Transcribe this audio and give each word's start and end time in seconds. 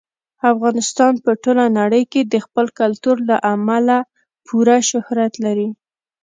افغانستان 0.51 1.13
په 1.23 1.31
ټوله 1.43 1.65
نړۍ 1.79 2.03
کې 2.11 2.21
د 2.33 2.35
خپل 2.45 2.65
کلتور 2.79 3.15
له 3.29 3.37
امله 3.53 3.97
پوره 4.47 4.77
شهرت 4.89 5.33
لري. 5.45 5.69